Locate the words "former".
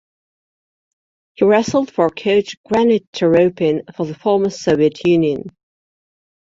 4.15-4.49